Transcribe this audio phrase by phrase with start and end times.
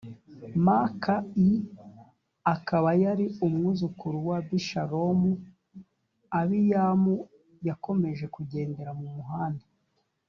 [0.67, 1.13] maka
[1.47, 1.49] i
[2.53, 5.31] akaba yari umwuzukuru wa abishalomu
[6.39, 7.15] abiyamu
[7.67, 9.65] yakomeje kugendera mumuhanda